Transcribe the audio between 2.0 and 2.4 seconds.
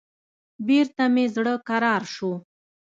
سو.